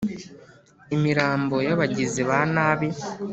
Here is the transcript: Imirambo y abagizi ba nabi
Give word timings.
Imirambo 0.95 1.55
y 1.67 1.71
abagizi 1.75 2.21
ba 2.29 2.39
nabi 2.53 2.89